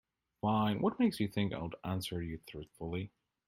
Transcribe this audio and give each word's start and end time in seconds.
Fine, 0.41 0.81
what 0.81 0.97
makes 0.99 1.19
you 1.19 1.27
think 1.27 1.53
I'd 1.53 1.75
answer 1.83 2.23
you 2.23 2.39
truthfully? 2.47 3.11